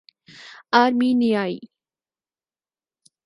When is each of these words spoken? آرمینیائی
آرمینیائی 0.73 1.59